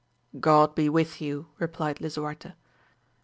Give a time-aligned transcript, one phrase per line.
[0.39, 2.53] God be with you, replied Lisuarte.